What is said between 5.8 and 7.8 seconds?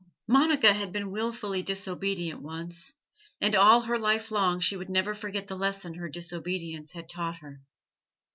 her disobedience had taught her.